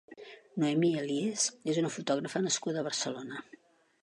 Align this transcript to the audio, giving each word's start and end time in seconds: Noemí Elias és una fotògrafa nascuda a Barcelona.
Noemí 0.63 0.89
Elias 1.01 1.43
és 1.75 1.81
una 1.83 1.93
fotògrafa 1.99 2.43
nascuda 2.49 2.83
a 2.85 2.89
Barcelona. 2.89 3.45